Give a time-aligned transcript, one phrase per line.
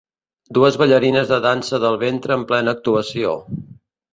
[0.57, 3.37] Dues ballarines de dansa del ventre en plena actuació.